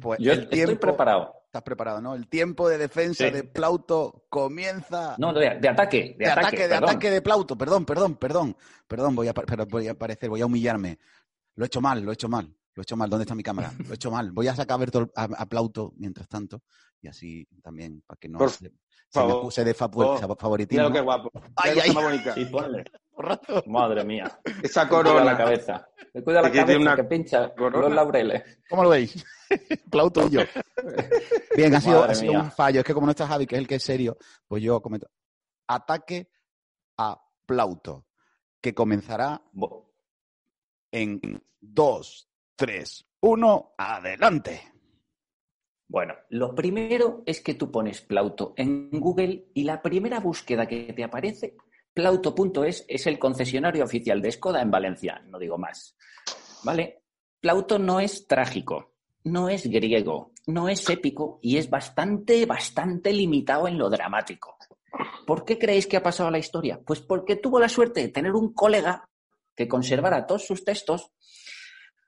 pues 0.00 0.18
yo 0.18 0.32
el 0.32 0.48
estoy 0.50 0.76
preparado. 0.76 1.34
estás 1.44 1.62
preparado, 1.62 2.00
¿no? 2.00 2.14
El 2.14 2.26
tiempo 2.26 2.68
de 2.70 2.78
defensa 2.78 3.26
Sí. 3.26 3.30
de 3.30 3.44
Plauto 3.44 4.24
comienza. 4.30 5.14
No, 5.18 5.34
de, 5.34 5.58
de 5.60 5.68
ataque, 5.68 6.16
de, 6.18 6.24
de 6.24 6.30
ataque, 6.30 6.62
de 6.62 6.68
perdón. 6.70 6.88
ataque 6.88 7.10
de 7.10 7.20
Plauto. 7.22 7.58
Perdón, 7.58 7.84
perdón, 7.84 8.14
perdón. 8.16 8.56
Perdón, 8.88 9.14
voy 9.14 9.28
a, 9.28 9.34
voy 9.68 9.88
a 9.88 9.92
aparecer, 9.92 10.30
voy 10.30 10.40
a 10.40 10.46
humillarme. 10.46 10.98
Lo 11.56 11.64
he 11.64 11.66
hecho 11.66 11.82
mal, 11.82 12.02
lo 12.02 12.12
he 12.12 12.14
hecho 12.14 12.30
mal. 12.30 12.46
Lo 12.74 12.80
he 12.80 12.82
hecho 12.82 12.96
mal. 12.96 13.10
¿Dónde 13.10 13.24
está 13.24 13.34
mi 13.34 13.42
cámara? 13.42 13.70
Lo 13.86 13.90
he 13.92 13.94
hecho 13.96 14.10
mal. 14.10 14.32
Voy 14.32 14.48
a 14.48 14.54
sacar 14.56 14.78
a, 14.80 15.20
a, 15.22 15.24
a 15.42 15.46
Plauto 15.46 15.92
mientras 15.96 16.26
tanto. 16.26 16.62
Y 17.02 17.08
así 17.08 17.46
también, 17.62 18.02
para 18.06 18.18
que 18.18 18.28
no 18.28 18.38
Por 18.38 18.50
se, 18.50 18.58
se 18.58 18.64
me 18.70 18.72
favor. 19.10 19.38
acuse 19.40 19.64
de 19.64 19.74
fa- 19.74 19.90
Oh, 19.92 20.36
favoritismo. 20.36 20.82
Mira 20.84 20.88
lo 20.88 20.94
que 20.94 21.00
guapo. 21.02 21.30
Ay, 21.56 21.72
ay. 21.72 21.88
cosa 21.88 21.92
más 21.92 22.04
bonita. 22.04 22.34
Sí, 22.34 22.44
ponle. 22.46 22.84
Borracho. 23.20 23.62
Madre 23.66 24.04
mía. 24.04 24.40
Esa 24.62 24.84
Me 24.84 24.88
cuida 24.90 25.02
la 25.02 25.12
corona. 25.12 25.36
cabeza. 25.36 25.88
Me 26.14 26.22
cuida 26.22 26.42
la 26.42 26.50
cabeza 26.50 26.78
una 26.78 26.96
que 26.96 27.04
pincha 27.04 27.54
corona. 27.54 27.86
los 27.86 27.94
laureles. 27.94 28.60
¿Cómo 28.68 28.84
lo 28.84 28.88
veis? 28.90 29.24
Plauto 29.90 30.26
y 30.26 30.30
yo. 30.30 30.40
Bien, 31.56 31.74
ha 31.74 31.80
sido, 31.80 32.02
ha 32.02 32.14
sido 32.14 32.32
un 32.32 32.50
fallo. 32.50 32.80
Es 32.80 32.86
que 32.86 32.94
como 32.94 33.06
no 33.06 33.10
está 33.10 33.26
Javi, 33.26 33.46
que 33.46 33.56
es 33.56 33.60
el 33.60 33.68
que 33.68 33.74
es 33.74 33.82
serio, 33.82 34.16
pues 34.48 34.62
yo 34.62 34.80
comento. 34.80 35.08
Ataque 35.68 36.30
a 36.96 37.20
Plauto, 37.44 38.06
que 38.60 38.74
comenzará 38.74 39.42
en 40.90 41.20
2, 41.60 42.28
3, 42.56 43.06
1, 43.20 43.74
adelante. 43.76 44.62
Bueno, 45.88 46.14
lo 46.30 46.54
primero 46.54 47.22
es 47.26 47.40
que 47.40 47.54
tú 47.54 47.70
pones 47.70 48.00
Plauto 48.00 48.54
en 48.56 48.90
Google 48.92 49.50
y 49.54 49.64
la 49.64 49.82
primera 49.82 50.20
búsqueda 50.20 50.66
que 50.66 50.92
te 50.92 51.02
aparece, 51.04 51.56
plauto.es, 51.94 52.84
es 52.88 53.06
el 53.06 53.18
concesionario 53.18 53.84
oficial 53.84 54.20
de 54.22 54.32
Skoda 54.32 54.62
en 54.62 54.70
Valencia, 54.70 55.22
no 55.26 55.38
digo 55.38 55.58
más. 55.58 55.96
¿Vale? 56.62 57.02
Plauto 57.40 57.78
no 57.78 58.00
es 58.00 58.26
trágico, 58.26 58.92
no 59.24 59.48
es 59.48 59.66
griego, 59.66 60.32
no 60.46 60.68
es 60.68 60.88
épico 60.88 61.38
y 61.42 61.56
es 61.56 61.70
bastante, 61.70 62.44
bastante 62.46 63.12
limitado 63.12 63.68
en 63.68 63.78
lo 63.78 63.88
dramático. 63.88 64.56
¿Por 65.26 65.44
qué 65.44 65.58
creéis 65.58 65.86
que 65.86 65.96
ha 65.96 66.02
pasado 66.02 66.30
la 66.30 66.38
historia? 66.38 66.80
Pues 66.84 67.00
porque 67.00 67.36
tuvo 67.36 67.60
la 67.60 67.68
suerte 67.68 68.00
de 68.00 68.08
tener 68.08 68.32
un 68.32 68.52
colega 68.52 69.08
que 69.54 69.68
conservara 69.68 70.26
todos 70.26 70.46
sus 70.46 70.64
textos 70.64 71.12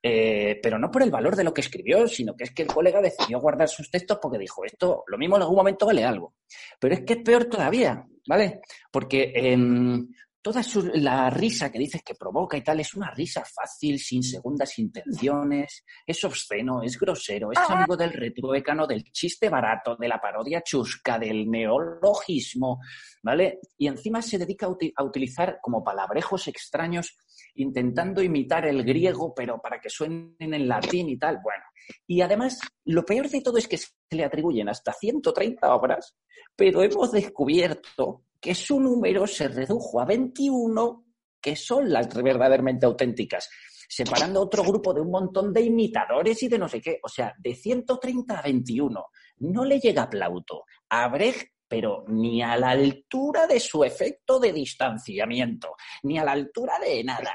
eh, 0.02 0.58
pero 0.62 0.78
no 0.78 0.90
por 0.90 1.02
el 1.02 1.10
valor 1.10 1.36
de 1.36 1.44
lo 1.44 1.54
que 1.54 1.60
escribió, 1.60 2.08
sino 2.08 2.34
que 2.34 2.44
es 2.44 2.50
que 2.52 2.62
el 2.62 2.68
colega 2.68 3.00
decidió 3.00 3.40
guardar 3.40 3.68
sus 3.68 3.90
textos 3.90 4.18
porque 4.20 4.38
dijo, 4.38 4.64
esto 4.64 5.04
lo 5.06 5.16
mismo 5.16 5.36
en 5.36 5.42
algún 5.42 5.56
momento 5.56 5.86
vale 5.86 6.04
algo. 6.04 6.34
Pero 6.80 6.94
es 6.94 7.02
que 7.02 7.14
es 7.14 7.22
peor 7.22 7.44
todavía, 7.44 8.04
¿vale? 8.26 8.60
Porque 8.90 9.32
em, 9.34 10.08
toda 10.42 10.62
su- 10.62 10.90
la 10.94 11.30
risa 11.30 11.70
que 11.70 11.78
dices 11.78 12.02
que 12.02 12.14
provoca 12.16 12.56
y 12.56 12.62
tal 12.64 12.80
es 12.80 12.94
una 12.94 13.10
risa 13.12 13.44
fácil, 13.44 13.98
sin 14.00 14.22
segundas 14.24 14.78
intenciones, 14.78 15.84
es 16.06 16.24
obsceno, 16.24 16.82
es 16.82 16.98
grosero, 16.98 17.52
es 17.52 17.58
amigo 17.70 17.96
del 17.96 18.12
retruécano, 18.12 18.86
del 18.86 19.04
chiste 19.12 19.48
barato, 19.48 19.94
de 19.96 20.08
la 20.08 20.20
parodia 20.20 20.60
chusca, 20.62 21.18
del 21.18 21.48
neologismo, 21.48 22.80
¿vale? 23.22 23.60
Y 23.78 23.86
encima 23.86 24.20
se 24.20 24.36
dedica 24.38 24.66
a, 24.66 24.76
a 24.96 25.04
utilizar 25.04 25.58
como 25.62 25.84
palabrejos 25.84 26.48
extraños 26.48 27.16
intentando 27.54 28.22
imitar 28.22 28.66
el 28.66 28.82
griego, 28.84 29.32
pero 29.34 29.60
para 29.60 29.80
que 29.80 29.90
suenen 29.90 30.34
en 30.40 30.66
latín 30.68 31.08
y 31.08 31.18
tal. 31.18 31.38
Bueno, 31.42 31.62
y 32.06 32.20
además, 32.20 32.58
lo 32.84 33.04
peor 33.04 33.28
de 33.28 33.42
todo 33.42 33.58
es 33.58 33.68
que 33.68 33.76
se 33.78 33.88
le 34.10 34.24
atribuyen 34.24 34.68
hasta 34.68 34.92
130 34.92 35.74
obras, 35.74 36.16
pero 36.56 36.82
hemos 36.82 37.12
descubierto 37.12 38.24
que 38.42 38.56
su 38.56 38.80
número 38.80 39.24
se 39.28 39.46
redujo 39.46 40.00
a 40.00 40.04
21, 40.04 41.06
que 41.40 41.54
son 41.54 41.92
las 41.92 42.12
verdaderamente 42.12 42.84
auténticas, 42.84 43.48
separando 43.88 44.40
a 44.40 44.42
otro 44.42 44.64
grupo 44.64 44.92
de 44.92 45.00
un 45.00 45.12
montón 45.12 45.52
de 45.52 45.60
imitadores 45.62 46.42
y 46.42 46.48
de 46.48 46.58
no 46.58 46.68
sé 46.68 46.80
qué. 46.80 46.98
O 47.04 47.08
sea, 47.08 47.32
de 47.38 47.54
130 47.54 48.36
a 48.36 48.42
21. 48.42 49.06
No 49.38 49.64
le 49.64 49.78
llega 49.78 50.02
a 50.02 50.10
Plauto, 50.10 50.64
a 50.88 51.06
Brecht, 51.08 51.52
pero 51.68 52.04
ni 52.08 52.42
a 52.42 52.56
la 52.56 52.70
altura 52.70 53.46
de 53.46 53.60
su 53.60 53.84
efecto 53.84 54.40
de 54.40 54.52
distanciamiento, 54.52 55.76
ni 56.02 56.18
a 56.18 56.24
la 56.24 56.32
altura 56.32 56.80
de 56.80 57.04
nada. 57.04 57.32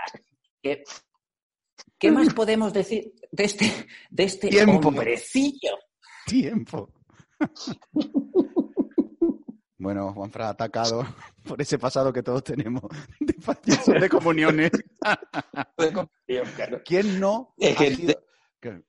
¿Qué, 0.61 0.83
qué 1.97 2.11
más 2.11 2.33
podemos 2.33 2.73
decir 2.73 3.13
de 3.31 3.45
este, 3.45 3.87
de 4.09 4.23
este 4.25 4.49
Tiempo. 4.49 4.89
hombrecillo? 4.89 5.77
Tiempo. 6.25 6.91
Bueno, 9.79 10.12
Juanfra 10.13 10.50
atacado 10.50 11.05
por 11.48 11.62
ese 11.62 11.77
pasado 11.77 12.12
que 12.12 12.24
todos 12.24 12.43
tenemos 12.43 12.84
de 13.19 13.34
payaso 13.34 13.91
de 13.93 14.10
comuniones. 14.10 14.72
Claro. 16.55 16.81
¿Quién 16.86 17.19
no? 17.19 17.53
Es 17.57 17.75
que- 17.77 17.96
sido- 17.96 18.24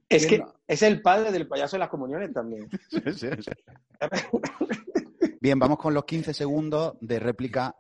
Es 0.09 0.27
que 0.27 0.39
no? 0.39 0.55
es 0.67 0.83
el 0.83 1.03
padre 1.03 1.31
del 1.31 1.47
payaso 1.47 1.77
de 1.77 1.81
las 1.81 1.89
comuniones 1.91 2.33
también. 2.33 2.69
Sí, 2.91 3.01
sí, 3.15 3.29
sí. 3.41 3.51
Bien, 5.41 5.59
vamos 5.59 5.79
con 5.79 5.95
los 5.95 6.05
15 6.05 6.33
segundos 6.35 6.95
de 7.01 7.21
réplica 7.21 7.77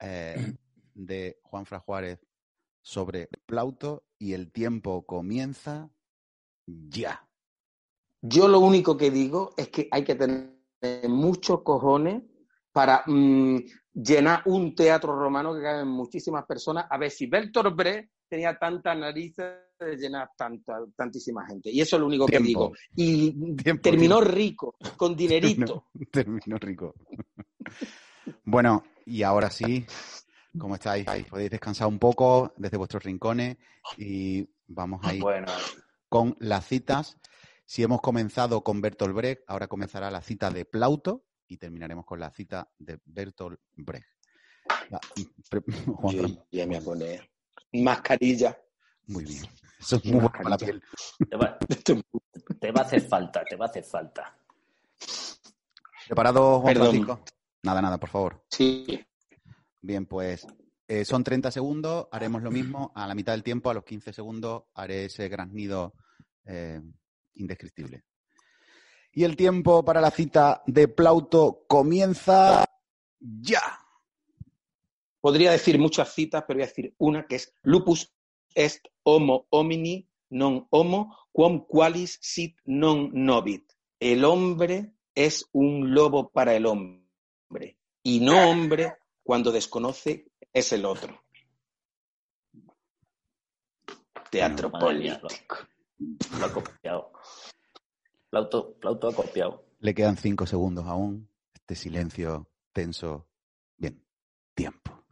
eh, 0.00 0.54
de 0.94 1.38
Juanfra 1.42 1.80
Juárez 1.80 2.20
sobre 2.82 3.28
Plauto 3.46 4.04
y 4.18 4.34
el 4.34 4.52
tiempo 4.52 5.04
comienza 5.06 5.90
ya. 6.66 7.26
Yo 8.20 8.46
lo 8.48 8.60
único 8.60 8.96
que 8.96 9.10
digo 9.10 9.54
es 9.56 9.68
que 9.68 9.88
hay 9.90 10.04
que 10.04 10.14
tener 10.14 10.50
muchos 11.08 11.62
cojones 11.62 12.22
para 12.74 13.04
mm, 13.06 13.58
llenar 13.94 14.42
un 14.46 14.74
teatro 14.74 15.16
romano 15.16 15.54
que 15.54 15.62
caben 15.62 15.86
muchísimas 15.86 16.44
personas. 16.44 16.86
A 16.90 16.98
ver 16.98 17.08
si 17.12 17.26
Bertolt 17.26 17.76
Brecht 17.76 18.10
tenía 18.28 18.58
tantas 18.58 18.98
narices 18.98 19.46
de 19.78 19.96
llenar 19.96 20.30
tanta, 20.36 20.80
tantísima 20.96 21.46
gente. 21.46 21.70
Y 21.70 21.80
eso 21.80 21.94
es 21.94 22.00
lo 22.00 22.08
único 22.08 22.26
que 22.26 22.40
digo. 22.40 22.72
Y 22.96 23.54
Tiempo, 23.54 23.80
terminó 23.80 24.16
tiempo. 24.16 24.34
rico, 24.36 24.76
con 24.96 25.14
dinerito. 25.16 25.86
Terminó 26.10 26.56
rico. 26.58 26.94
bueno, 28.44 28.82
y 29.06 29.22
ahora 29.22 29.50
sí, 29.50 29.86
¿cómo 30.58 30.74
estáis? 30.74 31.06
Podéis 31.30 31.50
descansar 31.52 31.86
un 31.86 32.00
poco 32.00 32.52
desde 32.56 32.76
vuestros 32.76 33.04
rincones 33.04 33.56
y 33.96 34.48
vamos 34.66 35.00
a 35.04 35.14
ir 35.14 35.20
Bueno, 35.22 35.46
con 36.08 36.36
las 36.40 36.66
citas. 36.66 37.18
Si 37.66 37.84
hemos 37.84 38.00
comenzado 38.00 38.64
con 38.64 38.80
Bertolt 38.80 39.14
Brecht, 39.14 39.42
ahora 39.46 39.68
comenzará 39.68 40.10
la 40.10 40.22
cita 40.22 40.50
de 40.50 40.64
Plauto 40.64 41.24
y 41.48 41.56
terminaremos 41.56 42.04
con 42.06 42.18
la 42.20 42.30
cita 42.30 42.68
de 42.78 42.98
Bertolt 43.04 43.60
Brecht. 43.76 44.06
Va, 44.92 45.00
pre- 45.50 45.60
Juan 45.86 46.16
Yo 46.16 46.46
ya 46.50 46.66
me 46.66 46.76
voy 46.76 46.76
a 46.76 46.80
poner 46.80 47.30
mascarilla. 47.72 48.58
muy 49.08 49.24
bien. 49.24 49.44
Eso 49.78 49.96
es 49.96 50.04
muy 50.06 50.14
bueno 50.14 50.30
para 50.32 50.48
la 50.50 50.56
piel. 50.58 50.82
te 51.28 51.36
va, 51.36 51.58
te 52.60 52.72
va 52.72 52.80
a 52.80 52.84
hacer 52.84 53.02
falta, 53.02 53.44
te 53.44 53.56
va 53.56 53.66
a 53.66 53.68
hacer 53.68 53.84
falta. 53.84 54.38
¿Preparado, 56.06 56.60
Juan 56.60 56.74
Perdón. 56.74 56.90
Francisco? 56.90 57.24
Nada, 57.62 57.80
nada, 57.82 57.98
por 57.98 58.08
favor. 58.10 58.44
Sí. 58.50 58.86
Bien, 59.80 60.06
pues 60.06 60.46
eh, 60.88 61.04
son 61.04 61.24
30 61.24 61.50
segundos, 61.50 62.08
haremos 62.12 62.42
lo 62.42 62.50
mismo. 62.50 62.92
A 62.94 63.06
la 63.06 63.14
mitad 63.14 63.32
del 63.32 63.42
tiempo, 63.42 63.70
a 63.70 63.74
los 63.74 63.84
15 63.84 64.12
segundos, 64.12 64.64
haré 64.74 65.06
ese 65.06 65.28
graznido 65.28 65.94
eh, 66.44 66.80
indescriptible. 67.34 68.04
Y 69.14 69.24
el 69.24 69.36
tiempo 69.36 69.84
para 69.84 70.00
la 70.00 70.10
cita 70.10 70.62
de 70.66 70.88
Plauto 70.88 71.64
comienza 71.68 72.64
ya. 73.20 73.62
Podría 75.20 75.52
decir 75.52 75.78
muchas 75.78 76.12
citas, 76.12 76.44
pero 76.46 76.58
voy 76.58 76.64
a 76.64 76.66
decir 76.66 76.94
una 76.98 77.26
que 77.26 77.36
es 77.36 77.54
lupus 77.62 78.12
est 78.54 78.86
homo 79.02 79.46
homini 79.50 80.08
non 80.30 80.66
homo 80.70 81.16
quam 81.32 81.64
qualis 81.66 82.18
sit 82.20 82.58
non 82.66 83.10
novit. 83.12 83.72
El 84.00 84.24
hombre 84.24 84.94
es 85.14 85.48
un 85.52 85.94
lobo 85.94 86.30
para 86.30 86.54
el 86.54 86.66
hombre 86.66 87.78
y 88.02 88.20
no 88.20 88.50
hombre 88.50 88.98
cuando 89.22 89.52
desconoce 89.52 90.26
es 90.52 90.72
el 90.72 90.84
otro. 90.84 91.22
Teatro 94.30 94.70
mía, 94.70 94.80
político. 94.80 95.56
lo, 95.98 96.38
lo 96.38 96.46
ha 96.46 96.52
copiado. 96.52 97.12
Plauto, 98.38 98.74
Plauto 98.80 99.06
ha 99.08 99.14
copiado. 99.14 99.64
Le 99.78 99.94
quedan 99.94 100.16
5 100.16 100.44
segundos 100.44 100.84
aún. 100.86 101.28
Este 101.54 101.76
silencio 101.76 102.50
tenso. 102.72 103.28
Bien, 103.76 104.04
tiempo. 104.54 105.04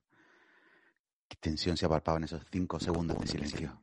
Qué 1.28 1.36
tensión 1.38 1.76
se 1.76 1.86
ha 1.86 1.88
palpado 1.88 2.16
en 2.18 2.24
esos 2.24 2.44
5 2.50 2.80
segundos 2.80 3.20
de 3.20 3.26
silencio. 3.28 3.80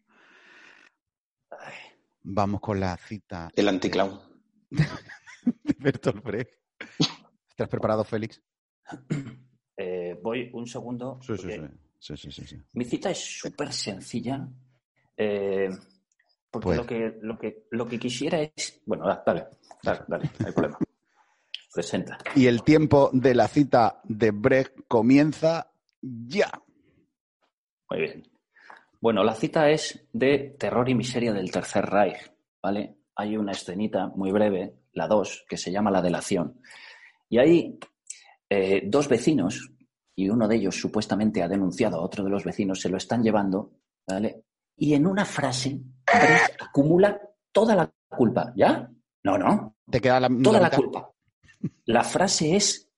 Ay, 1.51 1.73
Vamos 2.23 2.59
con 2.59 2.81
la 2.81 2.97
cita 2.97 3.49
El 3.55 3.69
anticlown. 3.69 4.19
de 4.69 4.85
Bertolt 5.79 6.21
Brecht. 6.21 6.51
¿Estás 7.49 7.69
preparado, 7.69 8.03
Félix? 8.03 8.41
eh, 9.77 10.19
voy 10.21 10.49
un 10.53 10.67
segundo. 10.67 11.17
Sí, 11.21 11.37
sí, 11.37 11.43
porque 11.43 11.55
sí. 11.97 12.17
Sí, 12.17 12.17
sí, 12.17 12.31
sí, 12.33 12.45
sí. 12.45 12.61
Mi 12.73 12.83
cita 12.83 13.09
es 13.09 13.39
súper 13.39 13.71
sencilla. 13.71 14.45
eh, 15.15 15.69
porque 16.51 16.65
Pues- 16.67 16.77
lo, 16.77 16.85
que, 16.85 17.17
lo, 17.21 17.37
que, 17.37 17.67
lo 17.71 17.85
que 17.87 17.99
quisiera 17.99 18.41
es. 18.41 18.81
Bueno, 18.85 19.05
da- 19.07 19.23
dale, 19.25 19.45
dale, 19.83 20.01
dale, 20.07 20.29
no 20.39 20.47
hay 20.47 20.53
problema. 20.53 20.77
Presenta. 21.73 22.17
Y 22.35 22.47
el 22.47 22.63
tiempo 22.63 23.09
de 23.13 23.35
la 23.35 23.47
cita 23.47 24.01
de 24.03 24.31
Brecht 24.31 24.73
comienza 24.87 25.71
ya. 26.01 26.51
Muy 27.89 27.99
bien. 28.01 28.23
Bueno, 28.99 29.23
la 29.23 29.35
cita 29.35 29.69
es 29.69 30.07
de 30.11 30.55
Terror 30.59 30.89
y 30.89 30.95
Miseria 30.95 31.31
del 31.31 31.51
Tercer 31.51 31.85
Reich, 31.85 32.17
¿vale? 32.61 32.97
Hay 33.15 33.37
una 33.37 33.51
escenita 33.51 34.07
muy 34.07 34.31
breve, 34.31 34.73
la 34.93 35.07
2, 35.07 35.45
que 35.47 35.57
se 35.57 35.71
llama 35.71 35.91
La 35.91 36.01
delación. 36.01 36.59
Y 37.29 37.37
ahí 37.37 37.79
eh, 38.49 38.81
dos 38.85 39.07
vecinos, 39.07 39.71
y 40.15 40.27
uno 40.29 40.47
de 40.47 40.55
ellos 40.57 40.75
supuestamente 40.75 41.41
ha 41.43 41.47
denunciado 41.47 41.97
a 41.97 42.01
otro 42.01 42.23
de 42.23 42.29
los 42.31 42.43
vecinos, 42.43 42.81
se 42.81 42.89
lo 42.89 42.97
están 42.97 43.23
llevando, 43.23 43.71
¿vale? 44.07 44.43
Y 44.79 44.93
en 44.93 45.05
una 45.05 45.25
frase, 45.25 45.79
acumula 46.59 47.19
toda 47.51 47.75
la 47.75 47.91
culpa. 48.07 48.53
¿Ya? 48.55 48.89
No, 49.23 49.37
no, 49.37 49.75
Te 49.91 49.99
queda 49.99 50.19
la, 50.19 50.29
toda 50.41 50.59
la 50.59 50.71
culpa. 50.71 51.11
La 51.85 52.03
frase 52.03 52.55
es, 52.55 52.89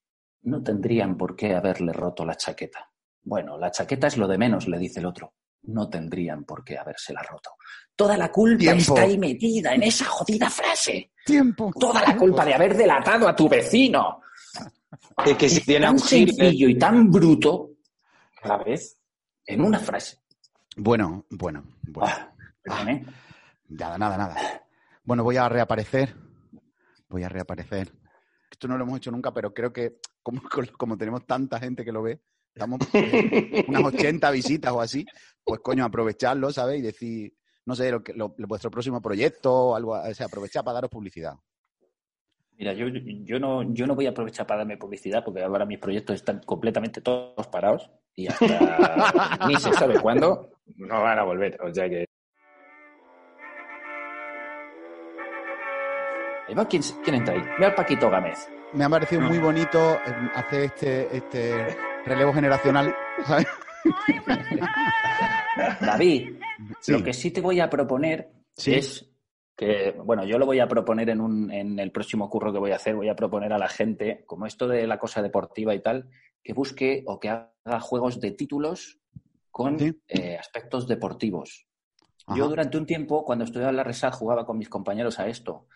no 0.44 0.62
tendrían 0.62 1.18
por 1.18 1.36
qué 1.36 1.56
haberle 1.56 1.92
roto 1.92 2.24
la 2.24 2.36
chaqueta. 2.36 2.92
Bueno, 3.24 3.58
la 3.58 3.72
chaqueta 3.72 4.08
es 4.08 4.18
lo 4.18 4.28
de 4.28 4.38
menos, 4.38 4.68
le 4.68 4.78
dice 4.78 5.00
el 5.00 5.08
otro. 5.08 5.34
No 5.64 5.90
tendrían 5.90 6.44
por 6.44 6.64
qué 6.64 6.78
habérsela 6.78 7.22
roto. 7.24 7.52
Toda 7.96 8.18
la 8.18 8.32
culpa 8.32 8.60
Tiempo. 8.60 8.94
está 8.94 9.02
ahí 9.02 9.18
metida 9.18 9.74
en 9.74 9.84
esa 9.84 10.06
jodida 10.06 10.50
frase. 10.50 11.12
Tiempo. 11.26 11.72
Toda 11.80 12.02
la 12.02 12.16
culpa 12.16 12.46
de 12.46 12.54
haber 12.54 12.76
delatado 12.76 13.28
a 13.28 13.36
tu 13.36 13.50
vecino. 13.50 14.22
Es 15.26 15.38
que 15.38 15.50
si 15.50 15.62
tiene 15.62 15.86
tan 15.86 15.94
un 15.94 16.00
sencillo 16.00 16.68
y 16.68 16.78
tan 16.78 17.12
bruto 17.12 17.72
a 18.44 18.48
la 18.48 18.58
vez 18.58 18.98
en 19.46 19.62
una 19.62 19.80
frase. 19.80 20.21
Bueno, 20.78 21.26
bueno, 21.30 21.64
bueno. 21.84 22.12
Ah, 22.12 22.34
perdone. 22.64 23.06
Nada, 23.70 23.98
nada, 23.98 24.18
nada. 24.18 24.64
Bueno, 25.04 25.24
voy 25.24 25.38
a 25.38 25.50
reaparecer. 25.50 26.16
Voy 27.10 27.24
a 27.24 27.30
reaparecer. 27.30 27.92
Esto 28.50 28.68
no 28.68 28.78
lo 28.78 28.84
hemos 28.84 28.98
hecho 28.98 29.12
nunca, 29.12 29.34
pero 29.34 29.54
creo 29.54 29.74
que 29.74 29.98
como, 30.24 30.42
como 30.78 30.98
tenemos 30.98 31.26
tanta 31.26 31.60
gente 31.60 31.84
que 31.84 31.92
lo 31.92 32.04
ve, 32.04 32.22
estamos 32.54 32.80
eh, 32.94 33.64
unas 33.68 33.84
80 33.84 34.32
visitas 34.32 34.72
o 34.72 34.82
así, 34.82 35.06
pues 35.44 35.60
coño, 35.62 35.84
aprovecharlo, 35.86 36.52
¿sabes? 36.52 36.80
Y 36.80 36.82
decir, 36.82 37.34
no 37.66 37.76
sé, 37.76 37.92
lo 37.92 38.04
que, 38.04 38.14
lo- 38.14 38.34
vuestro 38.38 38.72
próximo 38.72 39.02
proyecto 39.02 39.54
o 39.54 39.76
algo, 39.76 39.94
o 39.94 40.14
sea, 40.14 40.28
aprovechar 40.28 40.64
para 40.64 40.76
daros 40.76 40.90
publicidad. 40.90 41.36
Mira, 42.58 42.74
yo, 42.74 42.88
yo, 42.88 43.40
no, 43.40 43.74
yo 43.74 43.88
no 43.88 43.96
voy 43.96 44.06
a 44.06 44.12
aprovechar 44.12 44.46
para 44.46 44.60
darme 44.60 44.78
publicidad 44.78 45.24
porque 45.26 45.42
ahora 45.42 45.66
mis 45.66 45.80
proyectos 45.80 46.16
están 46.16 46.42
completamente 46.46 47.02
todos 47.02 47.48
parados 47.48 47.90
y 48.16 48.28
hasta 48.28 48.46
ni 49.48 49.56
se 49.56 49.74
sabe 49.74 50.00
cuándo 50.00 50.50
no 50.78 51.02
van 51.02 51.20
a 51.20 51.24
volver. 51.24 51.58
O 51.62 51.74
sea 51.74 51.90
que. 51.90 52.06
¿quién, 56.70 56.82
quién 57.04 57.16
entra 57.16 57.34
ahí? 57.36 57.42
Mira 57.58 57.68
al 57.70 57.76
Paquito 57.76 58.10
Gámez. 58.10 58.50
Me 58.74 58.84
ha 58.86 58.90
parecido 58.90 59.22
muy 59.22 59.38
bonito 59.40 59.96
eh, 59.96 60.00
hacer 60.36 60.64
este, 60.64 61.16
este 61.18 61.78
relevo 62.06 62.34
generacional, 62.34 62.96
¿sabes? 63.26 63.48
David, 65.82 66.36
Sí. 66.80 66.92
lo 66.92 67.04
que 67.04 67.14
sí 67.14 67.32
te 67.32 67.42
voy 67.42 67.60
a 67.60 67.70
proponer 67.70 68.30
Sí. 68.56 68.76
es 68.76 69.10
que, 69.58 69.92
bueno, 70.04 70.24
yo 70.26 70.38
lo 70.38 70.46
voy 70.46 70.60
a 70.60 70.68
proponer 70.68 71.10
en, 71.10 71.22
un, 71.22 71.52
en 71.52 71.80
el 71.80 71.92
próximo 71.92 72.30
curro 72.30 72.54
que 72.54 72.60
voy 72.60 72.72
a 72.72 72.76
hacer, 72.76 72.96
voy 72.96 73.10
a 73.10 73.16
proponer 73.16 73.52
a 73.54 73.58
la 73.58 73.68
gente, 73.68 74.24
como 74.26 74.46
esto 74.46 74.68
de 74.68 74.88
la 74.88 74.98
cosa 74.98 75.22
deportiva 75.22 75.74
y 75.74 75.82
tal, 75.82 76.10
que 76.44 76.54
busque 76.54 77.04
o 77.08 77.20
que 77.20 77.30
haga 77.30 77.80
juegos 77.80 78.20
de 78.20 78.32
títulos 78.32 79.00
con 79.50 79.78
Sí. 79.80 79.92
eh, 80.08 80.38
aspectos 80.38 80.88
deportivos. 80.88 81.68
Ajá. 82.26 82.38
Yo 82.38 82.48
durante 82.48 82.78
un 82.78 82.86
tiempo, 82.86 83.24
cuando 83.26 83.46
estudiaba 83.46 83.72
en 83.72 83.78
la 83.78 83.84
RESAD, 83.84 84.14
jugaba 84.14 84.46
con 84.46 84.58
mis 84.58 84.70
compañeros 84.70 85.20
a 85.20 85.28
esto. 85.28 85.68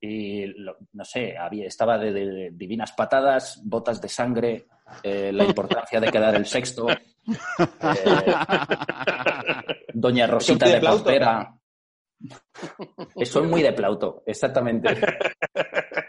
Y, 0.00 0.46
lo- 0.46 0.76
no 0.92 1.04
sé, 1.04 1.36
había, 1.36 1.66
estaba 1.66 1.96
de, 1.98 2.12
de 2.12 2.50
divinas 2.52 2.92
patadas, 2.92 3.60
botas 3.64 4.00
de 4.02 4.08
sangre, 4.08 4.66
eh, 5.02 5.32
la 5.32 5.44
importancia 5.44 5.98
de 5.98 6.10
quedar 6.10 6.34
el 6.36 6.44
sexto, 6.46 6.86
eh, 6.90 6.96
Doña 9.94 10.26
Rosita 10.26 10.66
de 10.66 10.74
de 10.74 10.80
Plauto. 10.80 11.04
portera. 11.04 11.54
Eso 13.16 13.42
es 13.44 13.50
muy 13.50 13.62
de 13.62 13.72
Plauto, 13.72 14.22
exactamente. 14.26 14.88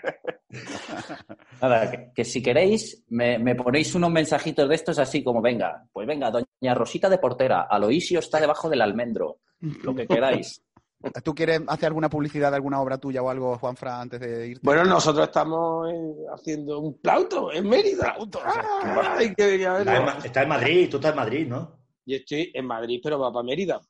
Nada, 1.67 1.89
que, 1.89 2.11
que 2.13 2.23
si 2.23 2.43
queréis, 2.43 3.03
me, 3.09 3.39
me 3.39 3.55
ponéis 3.55 3.95
unos 3.95 4.11
mensajitos 4.11 4.69
de 4.69 4.75
estos 4.75 4.99
así 4.99 5.23
como, 5.23 5.41
venga, 5.41 5.83
pues 5.91 6.05
venga, 6.05 6.29
Doña 6.29 6.75
Rosita 6.75 7.09
de 7.09 7.17
portera, 7.17 7.63
Aloisio 7.63 8.19
está 8.19 8.39
debajo 8.39 8.69
del 8.69 8.81
almendro, 8.81 9.39
lo 9.59 9.95
que 9.95 10.05
queráis. 10.05 10.61
¿Tú 11.23 11.33
quieres 11.35 11.61
hacer 11.67 11.87
alguna 11.87 12.09
publicidad 12.09 12.49
de 12.51 12.55
alguna 12.55 12.81
obra 12.81 12.97
tuya 12.97 13.21
o 13.21 13.29
algo, 13.29 13.57
Juanfra, 13.57 13.99
antes 13.99 14.19
de 14.19 14.47
irte? 14.47 14.61
Bueno, 14.63 14.83
nosotros 14.85 15.27
estamos 15.27 15.91
eh, 15.91 16.15
haciendo 16.33 16.79
un 16.79 16.99
plauto 16.99 17.51
en 17.51 17.67
Mérida. 17.67 18.15
Ah, 18.43 19.15
Ay, 19.17 19.33
a 19.65 19.79
Está 19.79 19.97
en, 19.97 20.25
está 20.25 20.45
Madrid, 20.45 20.89
tú 20.89 20.97
estás 20.97 21.11
en 21.11 21.17
Madrid, 21.17 21.47
¿no? 21.47 21.79
Yo 22.05 22.17
estoy 22.17 22.51
en 22.53 22.65
Madrid, 22.65 22.99
pero 23.03 23.19
va 23.19 23.31
para 23.31 23.43
Mérida. 23.43 23.81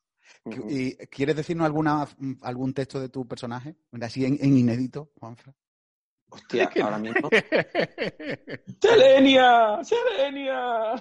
¿Y 0.70 0.96
quieres 1.08 1.36
decirnos 1.36 1.66
alguna, 1.66 2.08
algún 2.42 2.74
texto 2.74 3.00
de 3.00 3.10
tu 3.10 3.28
personaje? 3.28 3.76
Así 4.02 4.26
en, 4.26 4.38
en 4.42 4.58
inédito, 4.58 5.12
Juanfra. 5.20 5.54
Hostia, 6.36 6.70
ahora 6.84 6.98
mismo. 6.98 7.30
¡Selenia! 8.82 9.80
¡Selenia! 9.84 10.96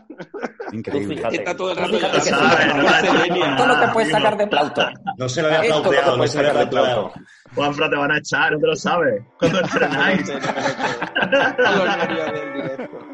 Increíble. 0.72 1.16
fíjate. 1.16 1.36
Está 1.36 1.56
todo 1.56 1.70
el 1.72 1.76
rato 1.76 1.92
fíjate 1.94 2.18
que 2.18 2.24
llamando 2.30 2.56
sabe, 2.56 2.70
a 2.70 2.74
no 2.74 2.88
sabe. 2.88 3.08
Selenia. 3.08 3.56
Todo 3.56 3.66
lo 3.66 3.80
que 3.80 3.86
puedes 3.88 4.10
sacar 4.10 4.36
de 4.36 4.46
Plauto. 4.46 4.88
No 5.18 5.28
se 5.28 5.42
lo 5.42 5.48
había 5.48 5.60
plauteado, 5.62 6.16
no 6.16 6.26
se 6.26 6.42
lo 6.42 6.50
había 6.50 6.70
plauteado. 6.70 7.12
Juanfra, 7.54 7.90
te 7.90 7.96
van 7.96 8.10
a 8.12 8.18
echar, 8.18 8.52
no 8.52 8.58
te 8.60 8.66
lo 8.66 8.76
sabes. 8.76 9.22
Cuando 9.38 9.60
entrenáis. 9.60 10.32